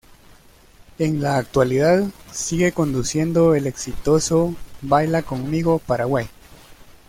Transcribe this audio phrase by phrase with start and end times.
[0.97, 6.27] En la actualidad sigue conduciendo el exitoso Baila Conmigo Paraguay